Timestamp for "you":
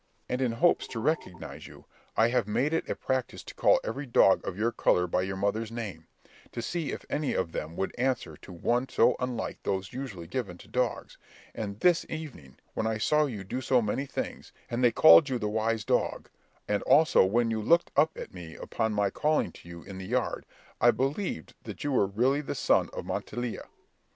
1.67-1.85, 13.27-13.43, 15.29-15.37, 17.51-17.61, 19.69-19.83, 21.83-21.91